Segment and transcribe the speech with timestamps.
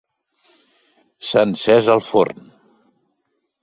[1.29, 2.53] S'ha encès el forn.